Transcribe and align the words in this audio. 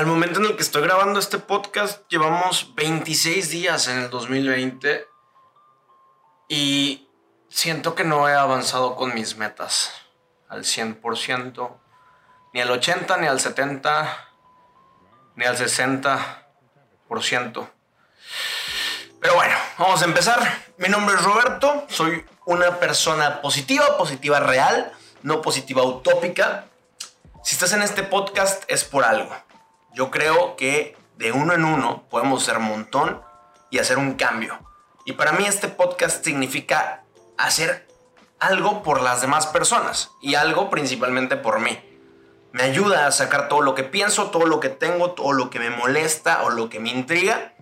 Al 0.00 0.06
momento 0.06 0.40
en 0.40 0.46
el 0.46 0.56
que 0.56 0.62
estoy 0.62 0.80
grabando 0.80 1.20
este 1.20 1.36
podcast, 1.36 2.08
llevamos 2.08 2.74
26 2.74 3.50
días 3.50 3.86
en 3.86 3.98
el 3.98 4.08
2020 4.08 5.06
y 6.48 7.06
siento 7.50 7.94
que 7.94 8.04
no 8.04 8.26
he 8.26 8.32
avanzado 8.32 8.96
con 8.96 9.14
mis 9.14 9.36
metas 9.36 9.92
al 10.48 10.64
100%, 10.64 11.76
ni 12.54 12.62
al 12.62 12.70
80, 12.70 13.14
ni 13.18 13.26
al 13.26 13.40
70, 13.40 14.28
ni 15.36 15.44
al 15.44 15.58
60%. 15.58 17.68
Pero 19.20 19.34
bueno, 19.34 19.54
vamos 19.76 20.00
a 20.00 20.04
empezar. 20.06 20.40
Mi 20.78 20.88
nombre 20.88 21.16
es 21.16 21.22
Roberto, 21.22 21.84
soy 21.90 22.24
una 22.46 22.78
persona 22.78 23.42
positiva, 23.42 23.98
positiva 23.98 24.40
real, 24.40 24.94
no 25.22 25.42
positiva 25.42 25.82
utópica. 25.82 26.64
Si 27.44 27.54
estás 27.54 27.74
en 27.74 27.82
este 27.82 28.02
podcast 28.02 28.64
es 28.66 28.82
por 28.82 29.04
algo. 29.04 29.49
Yo 29.94 30.10
creo 30.10 30.56
que 30.56 30.96
de 31.16 31.32
uno 31.32 31.52
en 31.52 31.64
uno 31.64 32.04
podemos 32.08 32.42
ser 32.44 32.58
un 32.58 32.64
montón 32.64 33.20
y 33.70 33.78
hacer 33.78 33.98
un 33.98 34.14
cambio. 34.14 34.58
Y 35.04 35.12
para 35.12 35.32
mí 35.32 35.44
este 35.46 35.68
podcast 35.68 36.24
significa 36.24 37.02
hacer 37.36 37.88
algo 38.38 38.82
por 38.82 39.02
las 39.02 39.20
demás 39.20 39.46
personas 39.46 40.10
y 40.22 40.34
algo 40.34 40.70
principalmente 40.70 41.36
por 41.36 41.60
mí. 41.60 41.78
Me 42.52 42.62
ayuda 42.62 43.06
a 43.06 43.12
sacar 43.12 43.48
todo 43.48 43.60
lo 43.60 43.74
que 43.74 43.84
pienso, 43.84 44.30
todo 44.30 44.46
lo 44.46 44.60
que 44.60 44.70
tengo, 44.70 45.12
todo 45.12 45.32
lo 45.32 45.50
que 45.50 45.58
me 45.58 45.70
molesta 45.70 46.42
o 46.42 46.50
lo 46.50 46.68
que 46.68 46.80
me 46.80 46.90
intriga 46.90 47.52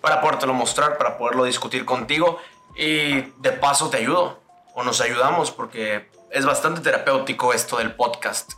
para 0.00 0.20
podértelo 0.20 0.52
mostrar, 0.52 0.98
para 0.98 1.16
poderlo 1.16 1.44
discutir 1.44 1.84
contigo 1.84 2.38
y 2.74 3.20
de 3.20 3.52
paso 3.52 3.88
te 3.88 3.98
ayudo 3.98 4.40
o 4.74 4.82
nos 4.82 5.00
ayudamos 5.00 5.50
porque 5.50 6.10
es 6.30 6.44
bastante 6.44 6.80
terapéutico 6.80 7.52
esto 7.52 7.78
del 7.78 7.94
podcast. 7.94 8.52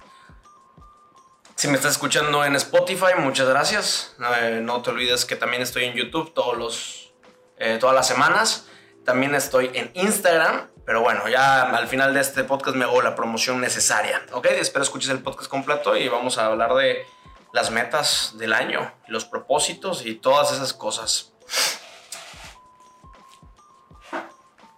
Si 1.57 1.69
me 1.69 1.75
estás 1.77 1.93
escuchando 1.93 2.45
en 2.45 2.57
Spotify, 2.57 3.15
muchas 3.19 3.49
gracias. 3.49 4.17
Eh, 4.41 4.61
no 4.61 4.83
te 4.83 4.91
olvides 4.91 5.25
que 5.25 5.37
también 5.37 5.63
estoy 5.63 5.85
en 5.85 5.95
YouTube 5.95 6.35
todos 6.35 6.59
los, 6.59 7.13
eh, 7.59 7.79
todas 7.79 7.95
las 7.95 8.09
semanas. 8.09 8.67
También 9.05 9.35
estoy 9.35 9.71
en 9.73 9.91
Instagram. 9.95 10.69
Pero 10.85 11.01
bueno, 11.01 11.29
ya 11.29 11.63
al 11.63 11.87
final 11.87 12.13
de 12.13 12.21
este 12.21 12.45
podcast 12.45 12.77
me 12.77 12.85
hago 12.85 13.01
la 13.01 13.15
promoción 13.15 13.61
necesaria. 13.61 14.27
Ok, 14.33 14.47
espero 14.47 14.83
escuches 14.83 15.11
el 15.11 15.23
podcast 15.23 15.49
completo 15.49 15.97
y 15.97 16.09
vamos 16.09 16.39
a 16.39 16.47
hablar 16.47 16.75
de 16.75 17.07
las 17.53 17.71
metas 17.71 18.35
del 18.37 18.53
año, 18.53 18.93
los 19.07 19.25
propósitos 19.25 20.05
y 20.05 20.17
todas 20.17 20.53
esas 20.53 20.75
cosas. 20.75 21.33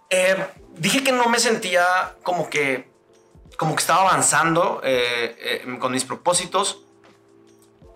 Eh, 0.09 0.47
dije 0.75 1.03
que 1.03 1.11
no 1.11 1.27
me 1.27 1.39
sentía 1.39 2.15
como 2.23 2.49
que 2.49 2.89
como 3.57 3.75
que 3.75 3.81
estaba 3.81 4.01
avanzando 4.01 4.81
eh, 4.83 5.63
eh, 5.65 5.79
con 5.79 5.91
mis 5.91 6.05
propósitos, 6.05 6.83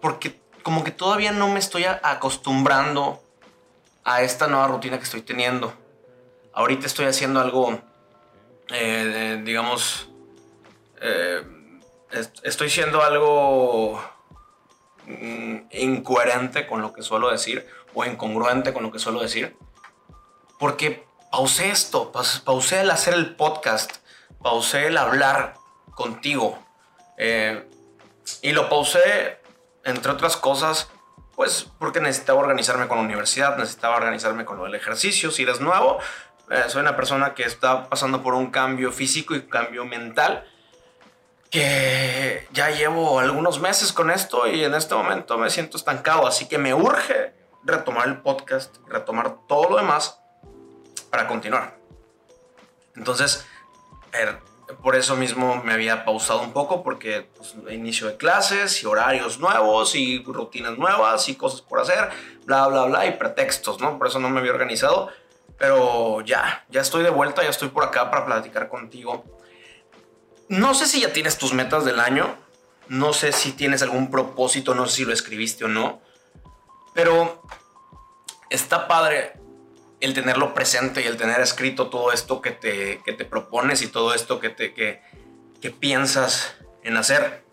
porque 0.01 0.41
como 0.63 0.83
que 0.83 0.91
todavía 0.91 1.31
no 1.31 1.47
me 1.47 1.59
estoy 1.59 1.85
acostumbrando 1.85 3.23
a 4.03 4.23
esta 4.23 4.47
nueva 4.47 4.67
rutina 4.67 4.97
que 4.97 5.03
estoy 5.03 5.21
teniendo. 5.21 5.73
Ahorita 6.53 6.87
estoy 6.87 7.05
haciendo 7.05 7.39
algo, 7.39 7.79
eh, 8.69 9.41
digamos, 9.45 10.09
estoy 12.43 12.69
siendo 12.69 13.01
algo 13.01 14.01
mm, 15.05 15.57
incoherente 15.71 16.67
con 16.67 16.81
lo 16.81 16.91
que 16.91 17.01
suelo 17.03 17.29
decir 17.29 17.67
o 17.93 18.03
incongruente 18.05 18.73
con 18.73 18.83
lo 18.83 18.91
que 18.91 18.99
suelo 18.99 19.21
decir, 19.21 19.55
porque 20.59 21.05
pausé 21.31 21.69
esto, 21.69 22.11
pausé 22.11 22.81
el 22.81 22.89
hacer 22.89 23.13
el 23.13 23.35
podcast 23.35 24.01
pausé 24.41 24.87
el 24.87 24.97
hablar 24.97 25.55
contigo. 25.95 26.57
Eh, 27.17 27.67
y 28.41 28.51
lo 28.51 28.69
pausé, 28.69 29.39
entre 29.83 30.11
otras 30.11 30.37
cosas, 30.37 30.89
pues 31.35 31.67
porque 31.79 32.01
necesitaba 32.01 32.39
organizarme 32.39 32.87
con 32.87 32.97
la 32.97 33.03
universidad, 33.03 33.57
necesitaba 33.57 33.95
organizarme 33.95 34.45
con 34.45 34.57
lo 34.57 34.65
del 34.65 34.75
ejercicio. 34.75 35.31
Si 35.31 35.43
eres 35.43 35.59
nuevo, 35.59 35.99
eh, 36.49 36.63
soy 36.67 36.81
una 36.81 36.95
persona 36.95 37.33
que 37.33 37.43
está 37.43 37.89
pasando 37.89 38.21
por 38.21 38.33
un 38.33 38.51
cambio 38.51 38.91
físico 38.91 39.33
y 39.33 39.39
un 39.39 39.47
cambio 39.47 39.85
mental. 39.85 40.47
Que 41.49 42.47
ya 42.53 42.69
llevo 42.69 43.19
algunos 43.19 43.59
meses 43.59 43.91
con 43.91 44.09
esto 44.09 44.47
y 44.47 44.63
en 44.63 44.73
este 44.73 44.95
momento 44.95 45.37
me 45.37 45.49
siento 45.49 45.77
estancado. 45.77 46.25
Así 46.25 46.47
que 46.47 46.57
me 46.57 46.73
urge 46.73 47.33
retomar 47.63 48.07
el 48.07 48.21
podcast, 48.21 48.77
retomar 48.87 49.35
todo 49.47 49.69
lo 49.69 49.77
demás 49.77 50.19
para 51.09 51.27
continuar. 51.27 51.75
Entonces, 52.95 53.45
por 54.81 54.95
eso 54.95 55.15
mismo 55.15 55.61
me 55.63 55.73
había 55.73 56.05
pausado 56.05 56.41
un 56.41 56.53
poco 56.53 56.83
porque 56.83 57.27
pues, 57.35 57.55
inicio 57.71 58.07
de 58.07 58.17
clases 58.17 58.81
y 58.81 58.85
horarios 58.85 59.39
nuevos 59.39 59.95
y 59.95 60.23
rutinas 60.23 60.77
nuevas 60.77 61.27
y 61.29 61.35
cosas 61.35 61.61
por 61.61 61.79
hacer, 61.79 62.09
bla, 62.45 62.67
bla, 62.67 62.85
bla 62.85 63.05
y 63.05 63.11
pretextos, 63.11 63.79
¿no? 63.79 63.97
Por 63.97 64.07
eso 64.07 64.19
no 64.19 64.29
me 64.29 64.39
había 64.39 64.51
organizado. 64.51 65.09
Pero 65.57 66.21
ya, 66.21 66.65
ya 66.69 66.81
estoy 66.81 67.03
de 67.03 67.11
vuelta, 67.11 67.43
ya 67.43 67.49
estoy 67.49 67.69
por 67.69 67.83
acá 67.83 68.09
para 68.09 68.25
platicar 68.25 68.67
contigo. 68.67 69.23
No 70.49 70.73
sé 70.73 70.87
si 70.87 71.01
ya 71.01 71.13
tienes 71.13 71.37
tus 71.37 71.53
metas 71.53 71.85
del 71.85 71.99
año, 71.99 72.35
no 72.87 73.13
sé 73.13 73.31
si 73.31 73.51
tienes 73.51 73.83
algún 73.83 74.09
propósito, 74.09 74.73
no 74.73 74.87
sé 74.87 74.97
si 74.97 75.05
lo 75.05 75.13
escribiste 75.13 75.65
o 75.65 75.67
no, 75.67 76.01
pero 76.93 77.43
está 78.49 78.87
padre 78.87 79.33
el 80.01 80.15
tenerlo 80.15 80.53
presente 80.53 81.01
y 81.01 81.05
el 81.05 81.15
tener 81.15 81.39
escrito 81.41 81.89
todo 81.89 82.11
esto 82.11 82.41
que 82.41 82.51
te, 82.51 83.01
te 83.05 83.25
propones 83.25 83.81
y 83.83 83.87
todo 83.87 84.13
esto 84.13 84.39
que, 84.39 84.49
te, 84.49 84.73
que, 84.73 85.01
piensas 85.79 86.55
en 86.83 86.97
hacer. 86.97 87.43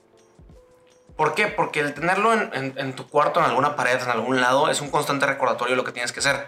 ¿Por 1.15 1.35
qué? 1.35 1.49
Porque 1.49 1.81
el 1.81 1.95
tenerlo 1.95 2.33
en, 2.33 2.93
tu 2.95 3.09
cuarto, 3.09 3.41
en 3.41 3.47
alguna 3.47 3.77
pared, 3.77 4.01
en 4.03 4.09
algún 4.09 4.41
lado, 4.41 4.71
es 4.71 4.81
un 4.81 4.91
constante 4.91 5.27
recordatorio 5.27 5.73
de 5.73 5.77
lo 5.77 5.85
que 5.85 5.93
tienes 5.93 6.13
que 6.13 6.21
hacer. 6.21 6.47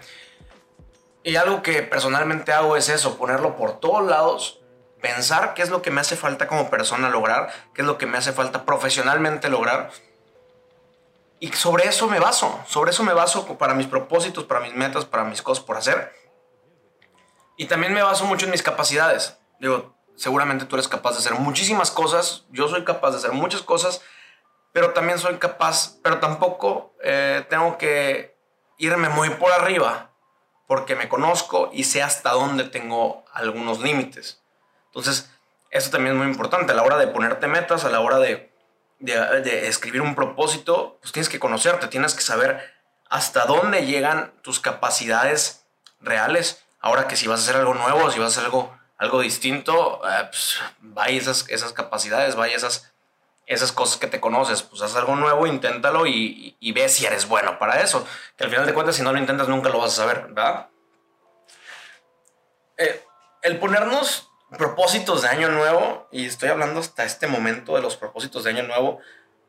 Y 1.23 1.35
algo 1.35 1.61
que 1.61 1.83
personalmente 1.83 2.51
hago 2.51 2.75
es 2.75 2.89
eso, 2.89 3.17
ponerlo 3.17 3.55
por 3.55 3.79
todos 3.79 4.03
lados, 4.07 4.59
pensar 5.01 5.53
qué 5.53 5.61
es 5.61 5.69
lo 5.69 5.83
que 5.83 5.91
me 5.91 6.01
hace 6.01 6.15
falta 6.15 6.47
como 6.47 6.71
persona 6.71 7.09
lograr, 7.09 7.51
qué 7.75 7.81
es 7.81 7.87
lo 7.87 7.99
que 7.99 8.07
me 8.07 8.17
hace 8.17 8.31
falta 8.31 8.65
profesionalmente 8.65 9.49
lograr 9.49 9.91
y 11.41 11.51
sobre 11.53 11.87
eso 11.87 12.07
me 12.07 12.19
baso, 12.19 12.63
sobre 12.67 12.91
eso 12.91 13.03
me 13.03 13.13
baso 13.13 13.57
para 13.57 13.73
mis 13.73 13.87
propósitos, 13.87 14.43
para 14.43 14.59
mis 14.59 14.75
metas, 14.75 15.05
para 15.05 15.23
mis 15.23 15.41
cosas 15.41 15.63
por 15.63 15.75
hacer. 15.75 16.13
Y 17.57 17.65
también 17.65 17.95
me 17.95 18.03
baso 18.03 18.25
mucho 18.25 18.45
en 18.45 18.51
mis 18.51 18.61
capacidades. 18.61 19.39
Digo, 19.59 19.97
seguramente 20.15 20.65
tú 20.65 20.75
eres 20.75 20.87
capaz 20.87 21.13
de 21.13 21.17
hacer 21.17 21.33
muchísimas 21.33 21.89
cosas, 21.89 22.45
yo 22.51 22.67
soy 22.67 22.83
capaz 22.83 23.09
de 23.09 23.17
hacer 23.17 23.31
muchas 23.31 23.63
cosas, 23.63 24.03
pero 24.71 24.93
también 24.93 25.17
soy 25.17 25.37
capaz, 25.37 25.97
pero 26.03 26.19
tampoco 26.19 26.93
eh, 27.03 27.43
tengo 27.49 27.75
que 27.79 28.37
irme 28.77 29.09
muy 29.09 29.31
por 29.31 29.51
arriba, 29.51 30.11
porque 30.67 30.95
me 30.95 31.09
conozco 31.09 31.71
y 31.73 31.85
sé 31.85 32.03
hasta 32.03 32.33
dónde 32.33 32.65
tengo 32.65 33.25
algunos 33.33 33.79
límites. 33.79 34.43
Entonces, 34.89 35.31
eso 35.71 35.89
también 35.89 36.13
es 36.13 36.21
muy 36.21 36.29
importante 36.29 36.71
a 36.71 36.75
la 36.75 36.83
hora 36.83 36.97
de 36.97 37.07
ponerte 37.07 37.47
metas, 37.47 37.83
a 37.83 37.89
la 37.89 37.99
hora 37.99 38.19
de 38.19 38.50
de, 39.01 39.67
escribir 39.67 40.01
un 40.01 40.15
propósito, 40.15 40.97
pues 41.01 41.11
tienes 41.11 41.29
que 41.29 41.39
conocerte, 41.39 41.87
tienes 41.87 42.13
que 42.13 42.21
saber 42.21 42.73
hasta 43.09 43.45
dónde 43.45 43.85
llegan 43.85 44.31
tus 44.41 44.59
capacidades 44.59 45.65
reales. 45.99 46.63
Ahora 46.79 47.07
que 47.07 47.15
si 47.15 47.27
vas 47.27 47.41
a 47.41 47.43
hacer 47.43 47.55
algo 47.57 47.73
nuevo, 47.73 48.09
si 48.11 48.19
vas 48.19 48.27
a 48.27 48.39
hacer 48.39 48.45
algo, 48.45 48.75
algo 48.97 49.21
distinto, 49.21 50.01
eh, 50.07 50.27
pues 50.29 50.59
vaya 50.79 51.17
esas, 51.17 51.45
esas 51.49 51.73
capacidades, 51.73 52.35
vaya 52.35 52.55
esas, 52.55 52.91
esas 53.45 53.71
cosas 53.71 53.97
que 53.97 54.07
te 54.07 54.19
conoces. 54.19 54.63
Pues 54.63 54.81
haz 54.81 54.95
algo 54.95 55.15
nuevo, 55.15 55.45
inténtalo 55.45 56.07
y, 56.07 56.55
y, 56.59 56.71
ve 56.71 56.87
si 56.89 57.05
eres 57.05 57.27
bueno 57.27 57.59
para 57.59 57.81
eso. 57.81 58.07
Que 58.37 58.45
al 58.45 58.49
final 58.49 58.65
de 58.65 58.73
cuentas, 58.73 58.95
si 58.95 59.03
no 59.03 59.11
lo 59.11 59.19
intentas, 59.19 59.47
nunca 59.47 59.69
lo 59.69 59.79
vas 59.79 59.93
a 59.93 60.03
saber, 60.03 60.27
¿verdad? 60.29 60.69
Eh, 62.77 63.03
el 63.43 63.59
ponernos 63.59 64.30
propósitos 64.57 65.21
de 65.21 65.29
año 65.29 65.49
nuevo, 65.49 66.07
y 66.11 66.25
estoy 66.25 66.49
hablando 66.49 66.79
hasta 66.79 67.03
este 67.03 67.27
momento 67.27 67.75
de 67.75 67.81
los 67.81 67.95
propósitos 67.95 68.43
de 68.43 68.51
año 68.51 68.63
nuevo, 68.63 68.99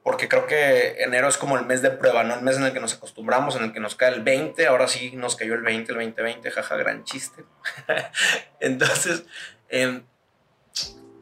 porque 0.02 0.28
creo 0.28 0.46
que 0.46 1.02
enero 1.02 1.28
es 1.28 1.36
como 1.36 1.56
el 1.56 1.64
mes 1.64 1.82
de 1.82 1.90
prueba, 1.90 2.24
¿no? 2.24 2.34
El 2.34 2.42
mes 2.42 2.56
en 2.56 2.64
el 2.64 2.72
que 2.72 2.80
nos 2.80 2.94
acostumbramos, 2.94 3.56
en 3.56 3.64
el 3.64 3.72
que 3.72 3.80
nos 3.80 3.94
cae 3.94 4.12
el 4.12 4.22
20, 4.22 4.66
ahora 4.66 4.88
sí 4.88 5.12
nos 5.14 5.36
cayó 5.36 5.54
el 5.54 5.62
20, 5.62 5.92
el 5.92 5.98
2020, 5.98 6.50
jaja, 6.50 6.76
gran 6.76 7.04
chiste. 7.04 7.44
Entonces, 8.60 9.24
em, 9.68 10.04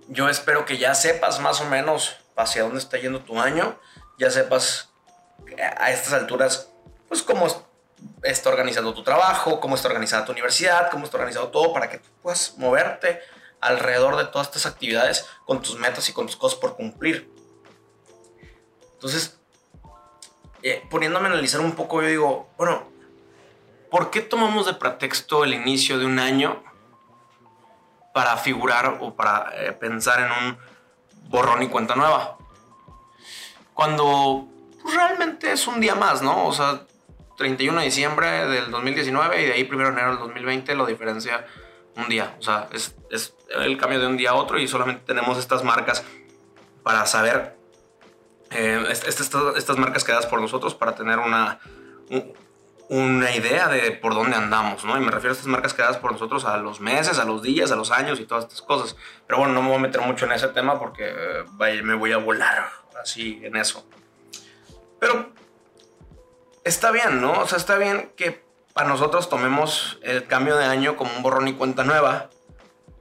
yo 0.09 0.29
espero 0.29 0.65
que 0.65 0.79
ya 0.79 0.95
sepas 0.95 1.41
más 1.41 1.61
o 1.61 1.67
menos 1.67 2.17
hacia 2.37 2.63
dónde 2.63 2.79
está 2.79 2.99
yendo 2.99 3.21
tu 3.21 3.39
año, 3.39 3.79
ya 4.19 4.31
sepas 4.31 4.91
a 5.77 5.91
estas 5.91 6.13
alturas, 6.15 6.71
pues 7.09 7.23
cómo 7.23 7.47
está 8.23 8.49
organizando 8.49 8.95
tu 8.95 9.03
trabajo, 9.03 9.61
cómo 9.61 9.75
está 9.75 9.89
organizada 9.89 10.25
tu 10.25 10.33
universidad, 10.33 10.91
cómo 10.91 11.05
está 11.05 11.19
organizado 11.19 11.49
todo 11.49 11.73
para 11.73 11.91
que 11.91 11.99
tú 11.99 12.09
puedas 12.23 12.55
moverte 12.57 13.21
alrededor 13.61 14.17
de 14.17 14.25
todas 14.27 14.49
estas 14.49 14.67
actividades 14.67 15.27
con 15.45 15.63
tus 15.63 15.79
metas 15.79 16.09
y 16.09 16.13
con 16.13 16.27
tus 16.27 16.37
cosas 16.37 16.59
por 16.59 16.77
cumplir. 16.77 17.31
Entonces, 18.95 19.39
eh, 20.63 20.83
poniéndome 20.91 21.29
a 21.29 21.33
analizar 21.33 21.61
un 21.61 21.73
poco, 21.73 22.03
yo 22.03 22.09
digo, 22.09 22.51
bueno, 22.59 22.85
¿por 23.91 24.11
qué 24.11 24.21
tomamos 24.21 24.67
de 24.67 24.75
pretexto 24.75 25.45
el 25.45 25.55
inicio 25.55 25.99
de 25.99 26.07
un 26.07 26.19
año 26.19 26.63
para 28.13 28.37
figurar 28.37 28.99
o 29.01 29.15
para 29.15 29.51
eh, 29.55 29.73
pensar 29.73 30.21
en 30.21 30.47
un 30.47 30.59
borrón 31.31 31.63
y 31.63 31.69
cuenta 31.69 31.97
nueva? 31.97 32.37
Cuando 33.75 34.47
pues 34.83 34.95
realmente 34.95 35.53
es 35.53 35.67
un 35.67 35.81
día 35.81 35.95
más, 35.95 36.23
¿no? 36.23 36.47
O 36.47 36.53
sea, 36.53 36.83
31 37.37 37.79
de 37.79 37.85
diciembre 37.87 38.47
del 38.49 38.71
2019 38.71 39.43
y 39.43 39.47
de 39.47 39.53
ahí 39.53 39.69
1 39.71 39.79
de 39.79 39.89
enero 39.89 40.11
del 40.11 40.19
2020 40.19 40.75
lo 40.75 40.87
diferencia 40.87 41.47
un 41.97 42.09
día. 42.09 42.37
O 42.39 42.43
sea, 42.43 42.69
es, 42.73 42.95
es 43.11 43.35
el 43.49 43.77
cambio 43.77 44.01
de 44.01 44.07
un 44.07 44.17
día 44.17 44.31
a 44.31 44.35
otro 44.35 44.59
y 44.59 44.69
solamente 44.69 45.03
tenemos 45.07 45.39
estas 45.39 45.65
marcas 45.65 46.05
para 46.83 47.07
saber, 47.07 47.57
eh, 48.51 48.85
estas, 48.91 49.31
estas 49.57 49.77
marcas 49.77 50.05
creadas 50.05 50.27
por 50.27 50.41
nosotros 50.41 50.75
para 50.75 50.95
tener 50.95 51.19
una, 51.19 51.61
una 52.89 53.35
idea 53.35 53.69
de 53.69 53.93
por 53.93 54.15
dónde 54.15 54.37
andamos, 54.37 54.85
¿no? 54.85 54.97
Y 54.97 55.01
me 55.01 55.11
refiero 55.11 55.31
a 55.31 55.35
estas 55.35 55.47
marcas 55.47 55.75
creadas 55.75 55.99
por 55.99 56.13
nosotros 56.13 56.45
a 56.45 56.57
los 56.57 56.81
meses, 56.81 57.19
a 57.19 57.25
los 57.25 57.43
días, 57.43 57.71
a 57.71 57.77
los 57.77 57.91
años 57.91 58.19
y 58.19 58.25
todas 58.25 58.45
estas 58.45 58.63
cosas. 58.63 58.97
Pero 59.27 59.39
bueno, 59.39 59.55
no 59.55 59.63
me 59.63 59.69
voy 59.69 59.77
a 59.77 59.81
meter 59.81 60.01
mucho 60.01 60.25
en 60.25 60.33
ese 60.33 60.49
tema 60.49 60.79
porque 60.79 61.09
eh, 61.09 61.83
me 61.83 61.95
voy 61.95 62.13
a 62.13 62.19
volar 62.19 62.71
así 63.01 63.41
en 63.45 63.57
eso. 63.57 63.87
Pero 64.99 65.31
está 66.65 66.91
bien, 66.91 67.21
¿no? 67.21 67.33
O 67.41 67.47
sea, 67.47 67.59
está 67.59 67.77
bien 67.77 68.13
que 68.17 68.43
para 68.81 68.93
nosotros 68.93 69.29
tomemos 69.29 69.99
el 70.01 70.27
cambio 70.27 70.57
de 70.57 70.65
año 70.65 70.97
como 70.97 71.15
un 71.15 71.23
borrón 71.23 71.47
y 71.49 71.53
cuenta 71.53 71.85
nueva. 71.85 72.31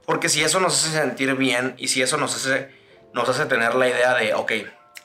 Porque 0.04 0.28
si 0.28 0.44
eso 0.44 0.60
nos 0.60 0.74
hace 0.74 0.98
sentir 0.98 1.34
bien 1.36 1.74
y 1.78 1.88
si 1.88 2.02
eso 2.02 2.18
nos 2.18 2.36
hace, 2.36 2.70
nos 3.14 3.26
hace 3.30 3.46
tener 3.46 3.74
la 3.74 3.88
idea 3.88 4.12
de, 4.12 4.34
ok, 4.34 4.52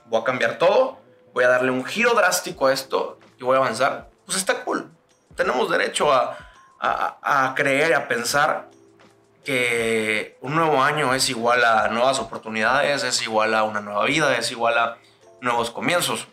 voy 0.07 0.19
a 0.19 0.25
cambiar 0.25 0.57
todo, 0.57 0.99
voy 1.33 1.45
a 1.45 1.47
darle 1.47 1.71
un 1.71 1.85
giro 1.85 2.13
drástico 2.13 2.67
a 2.67 2.73
esto 2.73 3.19
y 3.39 3.45
voy 3.45 3.55
a 3.55 3.59
avanzar, 3.59 4.09
pues 4.25 4.37
está 4.37 4.65
cool. 4.65 4.91
Tenemos 5.37 5.71
derecho 5.71 6.11
a, 6.11 6.37
a, 6.77 7.45
a 7.45 7.55
creer, 7.55 7.93
a 7.93 8.09
pensar 8.09 8.67
que 9.45 10.37
un 10.41 10.55
nuevo 10.55 10.83
año 10.83 11.13
es 11.13 11.29
igual 11.29 11.63
a 11.63 11.87
nuevas 11.87 12.19
oportunidades, 12.19 13.01
es 13.05 13.21
igual 13.21 13.53
a 13.53 13.63
una 13.63 13.79
nueva 13.79 14.03
vida, 14.03 14.35
es 14.35 14.51
igual 14.51 14.77
a 14.77 14.97
nuevos 15.39 15.71
comienzos. 15.71 16.27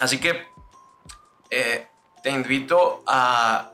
Así 0.00 0.20
que 0.20 0.42
eh, 1.50 1.86
te 2.26 2.32
invito 2.32 3.04
a, 3.06 3.70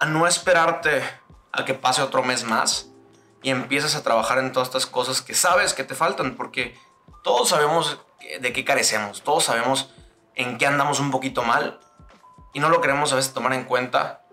a 0.00 0.06
no 0.06 0.26
esperarte 0.26 1.02
a 1.52 1.66
que 1.66 1.74
pase 1.74 2.00
otro 2.00 2.22
mes 2.22 2.44
más 2.44 2.88
y 3.42 3.50
empieces 3.50 3.94
a 3.94 4.02
trabajar 4.02 4.38
en 4.38 4.52
todas 4.52 4.68
estas 4.68 4.86
cosas 4.86 5.20
que 5.20 5.34
sabes 5.34 5.74
que 5.74 5.84
te 5.84 5.94
faltan, 5.94 6.34
porque 6.34 6.74
todos 7.22 7.50
sabemos 7.50 8.00
de 8.40 8.52
qué 8.54 8.64
carecemos, 8.64 9.20
todos 9.20 9.44
sabemos 9.44 9.90
en 10.34 10.56
qué 10.56 10.66
andamos 10.66 10.98
un 10.98 11.10
poquito 11.10 11.42
mal 11.42 11.78
y 12.54 12.60
no 12.60 12.70
lo 12.70 12.80
queremos 12.80 13.12
a 13.12 13.16
veces 13.16 13.34
tomar 13.34 13.52
en 13.52 13.64
cuenta 13.64 14.24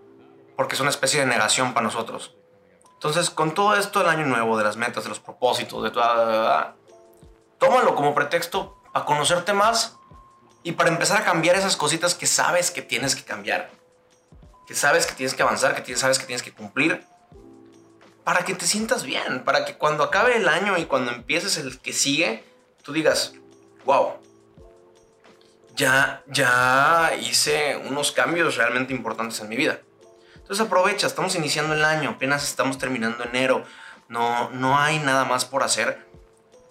porque 0.56 0.76
es 0.76 0.80
una 0.80 0.88
especie 0.88 1.20
de 1.20 1.26
negación 1.26 1.74
para 1.74 1.84
nosotros. 1.84 2.36
Entonces, 2.94 3.28
con 3.28 3.52
todo 3.52 3.76
esto 3.76 3.98
del 3.98 4.08
año 4.08 4.24
nuevo, 4.24 4.56
de 4.56 4.64
las 4.64 4.78
metas, 4.78 5.02
de 5.02 5.10
los 5.10 5.20
propósitos, 5.20 5.82
de 5.82 5.90
toda... 5.90 6.74
Tómalo 7.58 7.94
como 7.94 8.14
pretexto 8.14 8.80
a 8.94 9.04
conocerte 9.04 9.52
más 9.52 9.99
y 10.62 10.72
para 10.72 10.90
empezar 10.90 11.20
a 11.20 11.24
cambiar 11.24 11.56
esas 11.56 11.76
cositas 11.76 12.14
que 12.14 12.26
sabes 12.26 12.70
que 12.70 12.82
tienes 12.82 13.14
que 13.14 13.22
cambiar, 13.22 13.70
que 14.66 14.74
sabes 14.74 15.06
que 15.06 15.14
tienes 15.14 15.34
que 15.34 15.42
avanzar, 15.42 15.82
que 15.82 15.96
sabes 15.96 16.18
que 16.18 16.26
tienes 16.26 16.42
que 16.42 16.52
cumplir, 16.52 17.04
para 18.24 18.44
que 18.44 18.54
te 18.54 18.66
sientas 18.66 19.04
bien, 19.04 19.42
para 19.44 19.64
que 19.64 19.76
cuando 19.76 20.04
acabe 20.04 20.36
el 20.36 20.48
año 20.48 20.76
y 20.76 20.84
cuando 20.84 21.10
empieces 21.12 21.56
el 21.56 21.80
que 21.80 21.92
sigue, 21.92 22.44
tú 22.82 22.92
digas, 22.92 23.32
wow, 23.84 24.14
ya, 25.74 26.22
ya 26.26 27.12
hice 27.20 27.76
unos 27.76 28.12
cambios 28.12 28.56
realmente 28.56 28.92
importantes 28.92 29.40
en 29.40 29.48
mi 29.48 29.56
vida. 29.56 29.80
Entonces 30.34 30.66
aprovecha, 30.66 31.06
estamos 31.06 31.34
iniciando 31.36 31.74
el 31.74 31.84
año, 31.84 32.10
apenas 32.10 32.44
estamos 32.44 32.76
terminando 32.76 33.24
enero, 33.24 33.64
no, 34.08 34.50
no 34.50 34.78
hay 34.78 34.98
nada 34.98 35.24
más 35.24 35.44
por 35.44 35.62
hacer 35.62 36.09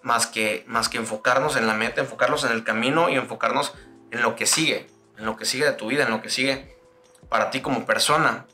más 0.02 0.28
que, 0.28 0.64
más 0.68 0.90
que 0.90 0.98
enfocarnos 0.98 1.56
en 1.56 1.68
la 1.68 1.74
meta, 1.74 2.02
enfocarnos 2.02 2.44
en 2.44 2.52
el 2.52 2.64
camino 2.64 3.10
y 3.10 3.16
enfocarnos 3.16 3.74
en 4.12 4.22
lo 4.22 4.36
que 4.36 4.46
sigue, 4.46 4.90
en 5.18 5.26
lo 5.26 5.36
que 5.36 5.46
sigue 5.46 5.66
de 5.66 5.74
tu 5.74 5.88
vida, 5.88 6.04
en 6.04 6.12
lo 6.12 6.22
que 6.22 6.30
sigue 6.30 6.78
para 7.30 7.52
ti 7.52 7.62
como 7.62 7.86
persona. 7.86 8.46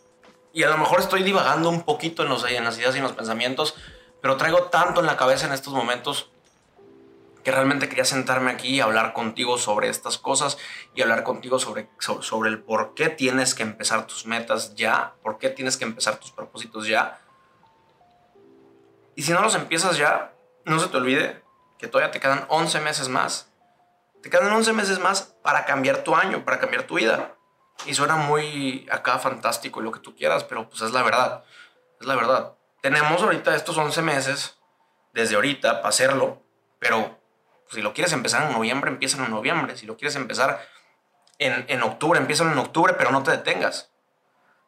Y 0.54 0.64
a 0.64 0.70
lo 0.70 0.78
mejor 0.78 1.00
estoy 1.00 1.24
divagando 1.24 1.70
un 1.70 1.84
poquito 1.84 2.24
en, 2.24 2.30
los, 2.30 2.46
en 2.50 2.64
las 2.64 2.78
ideas 2.78 2.96
y 2.96 2.98
en 2.98 3.04
los 3.04 3.14
pensamientos, 3.14 3.76
pero 4.22 4.38
traigo 4.38 4.64
tanto 4.64 5.02
en 5.02 5.06
la 5.06 5.18
cabeza 5.18 5.46
en 5.46 5.54
estos 5.54 5.74
momentos 5.74 6.30
que 7.44 7.52
realmente 7.52 7.88
quería 7.88 8.06
sentarme 8.06 8.50
aquí 8.50 8.70
y 8.70 8.80
hablar 8.80 9.14
contigo 9.14 9.60
sobre 9.60 9.90
estas 9.90 10.18
cosas 10.18 10.58
y 10.96 11.04
hablar 11.04 11.24
contigo 11.24 11.60
sobre, 11.60 11.88
sobre, 12.00 12.24
sobre, 12.24 12.50
el 12.50 12.60
por 12.60 12.96
qué 12.96 13.10
tienes 13.10 13.54
que 13.54 13.62
empezar 13.62 14.08
tus 14.08 14.26
metas 14.26 14.74
ya, 14.74 15.14
por 15.22 15.38
qué 15.38 15.50
tienes 15.50 15.78
que 15.78 15.86
empezar 15.86 16.18
tus 16.18 16.32
propósitos 16.32 16.88
ya. 16.88 17.22
Y 19.16 19.22
si 19.22 19.32
no 19.32 19.42
los 19.42 19.54
empiezas 19.54 19.98
ya, 19.98 20.35
no 20.66 20.80
se 20.80 20.88
te 20.88 20.98
olvide 20.98 21.44
que 21.78 21.88
todavía 21.88 22.12
te 22.12 22.20
quedan 22.20 22.46
11 22.50 22.80
meses 22.82 23.10
más. 23.10 23.52
Te 24.22 24.30
quedan 24.30 24.52
11 24.52 24.74
meses 24.74 25.00
más 25.00 25.36
para 25.44 25.66
cambiar 25.66 26.04
tu 26.04 26.16
año, 26.16 26.44
para 26.44 26.60
cambiar 26.60 26.84
tu 26.84 26.96
vida. 26.96 27.36
Y 27.86 27.94
suena 27.94 28.16
muy 28.16 28.88
acá 28.92 29.20
fantástico 29.20 29.80
y 29.80 29.84
lo 29.84 29.92
que 29.92 30.00
tú 30.00 30.16
quieras, 30.16 30.44
pero 30.44 30.70
pues 30.70 30.82
es 30.82 30.92
la 30.92 31.04
verdad. 31.04 31.44
Es 32.00 32.08
la 32.08 32.16
verdad. 32.16 32.54
Tenemos 32.82 33.22
ahorita 33.22 33.56
estos 33.56 33.78
11 33.78 34.02
meses, 34.02 34.58
desde 35.14 35.36
ahorita, 35.36 35.78
para 35.78 35.90
hacerlo, 35.90 36.44
pero 36.80 37.20
si 37.70 37.82
lo 37.82 37.94
quieres 37.94 38.14
empezar 38.14 38.44
en 38.44 38.54
noviembre, 38.54 38.90
empieza 38.90 39.24
en 39.24 39.30
noviembre. 39.30 39.78
Si 39.78 39.86
lo 39.86 39.98
quieres 39.98 40.16
empezar 40.16 40.68
en, 41.40 41.66
en 41.68 41.84
octubre, 41.84 42.20
empieza 42.20 42.44
en 42.44 42.58
octubre, 42.58 42.94
pero 42.98 43.12
no 43.12 43.24
te 43.24 43.32
detengas. 43.32 43.92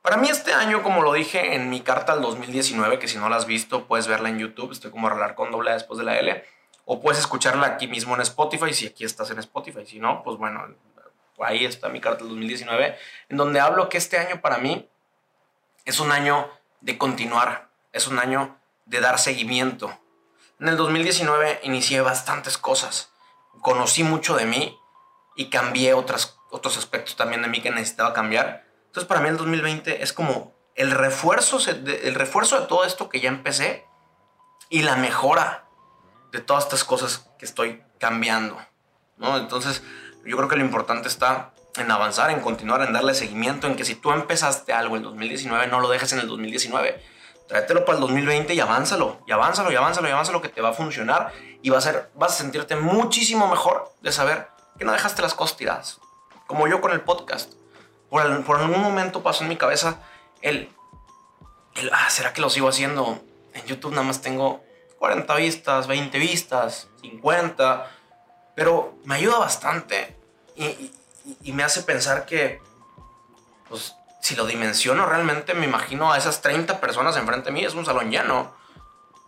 Para 0.08 0.22
mí 0.22 0.30
este 0.30 0.54
año, 0.54 0.84
como 0.84 1.02
lo 1.02 1.12
dije 1.12 1.54
en 1.54 1.70
mi 1.70 1.82
carta 1.82 2.14
al 2.14 2.22
2019, 2.22 2.98
que 2.98 3.10
si 3.10 3.18
no 3.18 3.28
la 3.28 3.36
has 3.36 3.46
visto 3.46 3.88
puedes 3.88 4.08
verla 4.08 4.30
en 4.30 4.40
YouTube, 4.40 4.72
estoy 4.72 4.90
como 4.90 5.10
a 5.10 5.36
con 5.36 5.52
doble 5.52 5.74
después 5.74 6.00
de 6.00 6.06
la 6.06 6.18
L, 6.18 6.46
o 6.86 7.02
puedes 7.02 7.20
escucharla 7.20 7.68
aquí 7.68 7.88
mismo 7.88 8.16
en 8.16 8.22
Spotify, 8.22 8.74
si 8.74 8.88
aquí 8.88 9.04
estás 9.04 9.32
en 9.32 9.40
Spotify, 9.40 9.86
si 9.86 10.00
no, 10.00 10.24
pues 10.24 10.38
bueno, 10.38 10.66
ahí 11.40 11.66
está 11.66 11.90
mi 11.90 12.00
carta 12.00 12.20
del 12.20 12.30
2019, 12.30 12.98
en 13.28 13.36
donde 13.36 13.60
hablo 13.60 13.90
que 13.90 13.98
este 13.98 14.18
año 14.18 14.40
para 14.40 14.60
mí 14.60 14.88
es 15.84 16.00
un 16.00 16.14
año 16.14 16.50
de 16.80 16.98
continuar, 16.98 17.68
es 17.92 18.08
un 18.08 18.18
año 18.18 18.58
de 18.86 19.02
dar 19.02 19.20
seguimiento. 19.20 19.94
En 20.62 20.70
el 20.70 20.78
2019 20.78 21.60
inicié 21.64 22.00
bastantes 22.00 22.58
cosas, 22.58 23.12
conocí 23.60 24.04
mucho 24.04 24.38
de 24.38 24.46
mí 24.46 24.80
y 25.36 25.50
cambié 25.50 25.94
otras, 25.94 26.40
otros 26.50 26.78
aspectos 26.78 27.18
también 27.18 27.42
de 27.42 27.50
mí 27.50 27.60
que 27.60 27.72
necesitaba 27.72 28.14
cambiar 28.14 28.67
entonces 28.98 29.10
para 29.10 29.22
mí 29.22 29.30
el 29.30 29.38
2020 29.38 30.02
es 30.02 30.12
como 30.12 30.56
el 30.74 30.90
refuerzo, 30.90 31.60
el 31.70 32.16
refuerzo 32.16 32.60
de 32.60 32.66
todo 32.66 32.84
esto 32.84 33.10
que 33.10 33.20
ya 33.20 33.30
empecé 33.30 33.86
y 34.70 34.82
la 34.82 34.96
mejora 34.96 35.66
de 36.32 36.42
todas 36.42 36.64
estas 36.64 36.84
cosas 36.84 37.30
que 37.38 37.46
estoy 37.46 37.84
cambiando. 38.00 38.58
¿no? 39.18 39.38
Entonces 39.38 39.84
yo 40.26 40.36
creo 40.36 40.50
que 40.50 40.56
lo 40.56 40.66
importante 40.66 41.08
está 41.10 41.54
en 41.76 41.92
avanzar, 41.92 42.32
en 42.32 42.40
continuar, 42.40 42.82
en 42.82 42.92
darle 42.92 43.14
seguimiento, 43.14 43.68
en 43.68 43.76
que 43.76 43.86
si 43.86 43.94
tú 43.94 44.12
empezaste 44.12 44.74
algo 44.74 44.96
en 44.96 45.04
el 45.04 45.10
2019, 45.10 45.68
no 45.68 45.80
lo 45.80 45.90
dejes 45.90 46.14
en 46.14 46.20
el 46.22 46.28
2019. 46.28 47.00
Tráetelo 47.48 47.86
para 47.86 47.98
el 47.98 48.02
2020 48.02 48.56
y 48.56 48.60
avánzalo, 48.60 49.22
y 49.28 49.32
avánzalo, 49.32 49.72
y 49.72 49.76
avánzalo, 49.76 50.08
y 50.08 50.12
avánzalo, 50.12 50.42
que 50.42 50.50
te 50.50 50.60
va 50.60 50.70
a 50.70 50.74
funcionar 50.74 51.34
y 51.62 51.70
va 51.70 51.78
a 51.78 51.82
ser, 51.82 52.10
vas 52.16 52.32
a 52.32 52.38
sentirte 52.38 52.76
muchísimo 52.76 53.48
mejor 53.48 53.94
de 54.02 54.12
saber 54.12 54.48
que 54.80 54.86
no 54.86 54.92
dejaste 54.92 55.22
las 55.22 55.36
cosas 55.36 55.56
tiradas. 55.56 56.00
Como 56.48 56.68
yo 56.68 56.82
con 56.82 56.92
el 56.94 57.02
podcast 57.02 57.54
por, 58.10 58.22
algún 58.22 58.82
momento 58.82 59.24
pasó 59.24 59.44
en 59.44 59.50
mi 59.50 59.58
cabeza 59.58 60.00
el, 60.42 60.70
el, 61.76 61.92
ah, 61.94 62.10
¿será 62.10 62.34
que 62.34 62.42
lo 62.42 62.50
sigo 62.50 62.70
haciendo? 62.70 63.22
En 63.54 63.66
YouTube 63.66 63.92
nada 63.92 64.04
más 64.04 64.22
tengo 64.22 64.64
40 65.00 65.36
vistas, 65.36 65.88
20 65.88 66.18
vistas, 66.20 66.88
50, 67.02 67.90
pero 68.56 68.96
me 69.04 69.16
ayuda 69.16 69.40
bastante 69.40 70.16
y, 70.56 70.92
y, 71.44 71.52
me 71.52 71.64
hace 71.64 71.84
pensar 71.84 72.26
que, 72.26 72.62
pues, 73.70 73.96
si 74.22 74.36
lo 74.36 74.46
dimensiono 74.46 75.06
realmente, 75.06 75.54
me 75.54 75.66
imagino 75.66 76.12
a 76.12 76.18
esas 76.18 76.42
30 76.42 76.80
personas 76.80 77.16
enfrente 77.18 77.48
de 77.48 77.52
mí, 77.52 77.64
es 77.64 77.76
un 77.76 77.86
salón 77.86 78.10
lleno. 78.10 78.56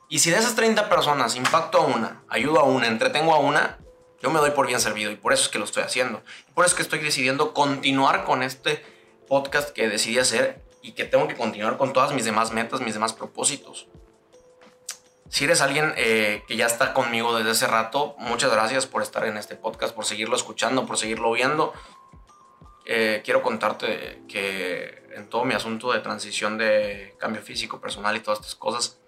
Y 0.07 0.19
si 0.19 0.31
de 0.31 0.37
esas 0.37 0.55
30 0.55 0.89
personas 0.89 1.35
impacto 1.35 1.79
a 1.79 1.85
una, 1.85 2.21
ayudo 2.29 2.59
a 2.59 2.63
una, 2.63 2.87
entretengo 2.87 3.33
a 3.35 3.39
una, 3.39 3.77
yo 4.21 4.29
me 4.29 4.39
doy 4.39 4.51
por 4.51 4.67
bien 4.67 4.79
servido 4.79 5.11
y 5.11 5.15
por 5.15 5.33
eso 5.33 5.43
es 5.43 5.49
que 5.49 5.59
lo 5.59 5.65
estoy 5.65 5.83
haciendo. 5.83 6.21
Por 6.53 6.65
eso 6.65 6.73
es 6.73 6.75
que 6.75 6.81
estoy 6.83 6.99
decidiendo 6.99 7.53
continuar 7.53 8.25
con 8.25 8.43
este 8.43 8.83
podcast 9.27 9.69
que 9.69 9.87
decidí 9.87 10.19
hacer 10.19 10.61
y 10.81 10.93
que 10.93 11.05
tengo 11.05 11.27
que 11.27 11.35
continuar 11.35 11.77
con 11.77 11.93
todas 11.93 12.13
mis 12.13 12.25
demás 12.25 12.51
metas, 12.51 12.81
mis 12.81 12.93
demás 12.93 13.13
propósitos. 13.13 13.87
Si 15.29 15.43
eres 15.45 15.61
alguien 15.61 15.93
eh, 15.95 16.43
que 16.47 16.55
ya 16.55 16.65
está 16.65 16.93
conmigo 16.93 17.37
desde 17.37 17.51
hace 17.51 17.67
rato, 17.67 18.15
muchas 18.17 18.51
gracias 18.51 18.87
por 18.87 19.03
estar 19.03 19.25
en 19.25 19.37
este 19.37 19.55
podcast, 19.55 19.93
por 19.93 20.05
seguirlo 20.05 20.35
escuchando, 20.35 20.85
por 20.85 20.97
seguirlo 20.97 21.31
viendo. 21.31 21.73
Eh, 22.85 23.21
quiero 23.23 23.43
contarte 23.43 24.23
que 24.27 25.03
en 25.15 25.29
todo 25.29 25.45
mi 25.45 25.53
asunto 25.53 25.91
de 25.91 25.99
transición 25.99 26.57
de 26.57 27.15
cambio 27.19 27.41
físico, 27.43 27.79
personal 27.79 28.17
y 28.17 28.21
todas 28.21 28.39
estas 28.39 28.55
cosas, 28.55 28.99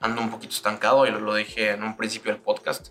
ando 0.00 0.20
un 0.20 0.30
poquito 0.30 0.54
estancado 0.54 1.06
y 1.06 1.10
lo 1.10 1.34
dije 1.34 1.70
en 1.70 1.82
un 1.82 1.96
principio 1.96 2.30
del 2.30 2.40
podcast 2.40 2.90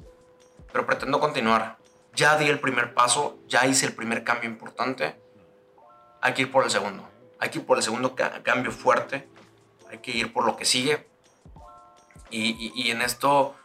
pero 0.71 0.85
pretendo 0.85 1.19
continuar. 1.19 1.77
Ya 2.13 2.37
di 2.37 2.47
el 2.47 2.59
primer 2.59 2.93
paso, 2.93 3.39
ya 3.47 3.65
hice 3.65 3.85
el 3.85 3.93
primer 3.93 4.23
cambio 4.23 4.49
importante. 4.49 5.15
Hay 6.21 6.33
que 6.33 6.43
ir 6.43 6.51
por 6.51 6.63
el 6.63 6.71
segundo. 6.71 7.07
Hay 7.39 7.49
que 7.49 7.59
ir 7.59 7.65
por 7.65 7.77
el 7.77 7.83
segundo 7.83 8.15
cambio 8.15 8.71
fuerte. 8.71 9.29
Hay 9.91 9.99
que 9.99 10.11
ir 10.11 10.33
por 10.33 10.45
lo 10.45 10.55
que 10.55 10.65
sigue. 10.65 11.07
Y, 12.29 12.89
en 12.91 13.01
esto, 13.01 13.55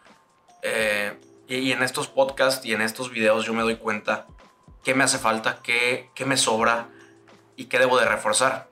eh, 0.63 1.19
Y, 1.49 1.73
en 1.73 1.83
estos 1.83 2.09
podcasts 2.09 2.65
y 2.65 2.73
en 2.73 2.83
estos 2.83 3.11
videos 3.11 3.45
yo 3.45 3.53
me 3.53 3.63
doy 3.63 3.77
cuenta 3.77 4.27
qué 4.85 4.95
me 4.95 5.05
hace 5.05 5.19
falta, 5.19 5.61
qué, 5.63 6.11
qué 6.15 6.25
me 6.25 6.37
sobra 6.37 6.89
y 7.57 7.67
qué 7.67 7.79
debo 7.79 7.99
de 7.99 8.05
reforzar. 8.05 8.69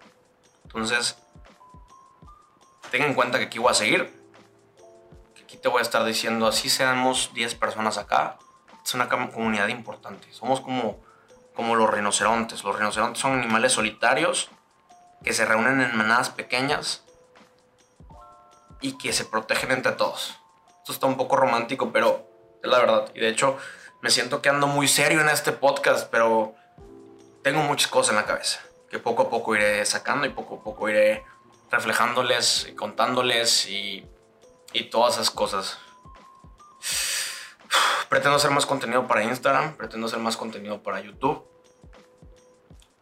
Entonces, 0.64 1.16
ten 2.90 3.02
en 3.02 3.14
cuenta 3.14 3.38
que 3.38 3.46
aquí 3.46 3.58
voy 3.58 3.70
a 3.70 3.74
seguir. 3.74 4.19
Aquí 5.50 5.56
te 5.56 5.66
voy 5.66 5.80
a 5.80 5.82
estar 5.82 6.04
diciendo, 6.04 6.46
así 6.46 6.70
seamos 6.70 7.32
10 7.34 7.56
personas 7.56 7.98
acá. 7.98 8.38
Es 8.84 8.94
una 8.94 9.08
comunidad 9.08 9.66
importante. 9.66 10.32
Somos 10.32 10.60
como, 10.60 11.00
como 11.56 11.74
los 11.74 11.90
rinocerontes. 11.90 12.62
Los 12.62 12.76
rinocerontes 12.76 13.20
son 13.20 13.32
animales 13.32 13.72
solitarios 13.72 14.48
que 15.24 15.32
se 15.32 15.44
reúnen 15.44 15.80
en 15.80 15.96
manadas 15.96 16.30
pequeñas 16.30 17.02
y 18.80 18.96
que 18.96 19.12
se 19.12 19.24
protegen 19.24 19.72
entre 19.72 19.90
todos. 19.90 20.36
Esto 20.78 20.92
está 20.92 21.06
un 21.06 21.16
poco 21.16 21.34
romántico, 21.34 21.90
pero 21.90 22.28
es 22.62 22.70
la 22.70 22.78
verdad. 22.78 23.10
Y 23.12 23.18
de 23.18 23.30
hecho, 23.30 23.58
me 24.02 24.10
siento 24.10 24.42
que 24.42 24.50
ando 24.50 24.68
muy 24.68 24.86
serio 24.86 25.20
en 25.20 25.28
este 25.28 25.50
podcast, 25.50 26.08
pero 26.12 26.54
tengo 27.42 27.62
muchas 27.62 27.90
cosas 27.90 28.10
en 28.10 28.16
la 28.18 28.24
cabeza 28.24 28.60
que 28.88 29.00
poco 29.00 29.22
a 29.22 29.30
poco 29.30 29.56
iré 29.56 29.84
sacando 29.84 30.28
y 30.28 30.30
poco 30.30 30.58
a 30.60 30.62
poco 30.62 30.88
iré 30.88 31.24
reflejándoles 31.72 32.68
y 32.70 32.76
contándoles 32.76 33.66
y, 33.66 34.06
y 34.72 34.84
todas 34.84 35.14
esas 35.14 35.30
cosas. 35.30 35.78
Pretendo 38.08 38.36
hacer 38.36 38.50
más 38.50 38.66
contenido 38.66 39.06
para 39.06 39.22
Instagram, 39.22 39.76
pretendo 39.76 40.06
hacer 40.06 40.18
más 40.18 40.36
contenido 40.36 40.82
para 40.82 41.00
YouTube 41.00 41.44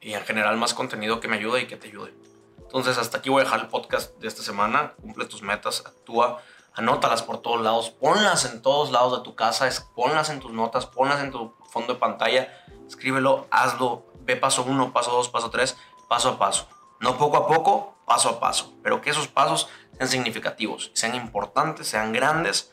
y 0.00 0.12
en 0.12 0.22
general 0.24 0.56
más 0.56 0.74
contenido 0.74 1.20
que 1.20 1.28
me 1.28 1.36
ayude 1.36 1.62
y 1.62 1.66
que 1.66 1.76
te 1.76 1.88
ayude. 1.88 2.14
Entonces 2.58 2.98
hasta 2.98 3.18
aquí 3.18 3.30
voy 3.30 3.40
a 3.40 3.44
dejar 3.44 3.60
el 3.60 3.68
podcast 3.68 4.18
de 4.18 4.28
esta 4.28 4.42
semana. 4.42 4.92
Cumple 5.00 5.24
tus 5.24 5.40
metas, 5.40 5.82
actúa, 5.86 6.42
anótalas 6.74 7.22
por 7.22 7.38
todos 7.38 7.62
lados, 7.62 7.90
ponlas 7.90 8.44
en 8.44 8.60
todos 8.60 8.92
lados 8.92 9.18
de 9.18 9.24
tu 9.24 9.34
casa, 9.34 9.68
ponlas 9.94 10.30
en 10.30 10.40
tus 10.40 10.52
notas, 10.52 10.86
ponlas 10.86 11.20
en 11.20 11.32
tu 11.32 11.54
fondo 11.70 11.94
de 11.94 11.98
pantalla, 11.98 12.52
escríbelo, 12.86 13.46
hazlo, 13.50 14.04
ve 14.20 14.36
paso 14.36 14.64
uno, 14.64 14.92
paso 14.92 15.10
dos, 15.10 15.28
paso 15.28 15.50
tres, 15.50 15.76
paso 16.08 16.28
a 16.28 16.38
paso. 16.38 16.68
No 17.00 17.16
poco 17.16 17.36
a 17.38 17.46
poco, 17.46 17.96
paso 18.06 18.28
a 18.28 18.40
paso, 18.40 18.74
pero 18.82 19.00
que 19.00 19.10
esos 19.10 19.28
pasos 19.28 19.68
sean 19.98 20.08
significativos, 20.08 20.90
sean 20.94 21.14
importantes, 21.14 21.88
sean 21.88 22.12
grandes 22.12 22.72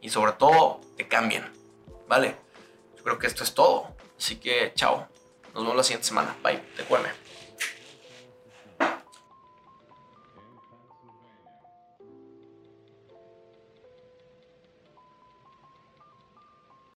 y 0.00 0.08
sobre 0.08 0.32
todo 0.32 0.80
te 0.96 1.08
cambien. 1.08 1.44
¿Vale? 2.08 2.36
Yo 2.96 3.02
creo 3.02 3.18
que 3.18 3.26
esto 3.26 3.42
es 3.42 3.54
todo. 3.54 3.94
Así 4.18 4.36
que 4.36 4.72
chao. 4.74 5.08
Nos 5.54 5.62
vemos 5.62 5.76
la 5.76 5.82
siguiente 5.82 6.06
semana. 6.06 6.36
Bye. 6.42 6.58
Te 6.76 6.84
cueme. 6.84 7.23